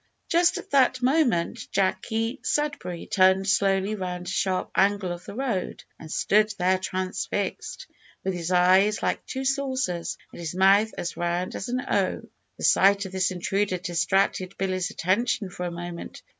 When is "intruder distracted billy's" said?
13.29-14.89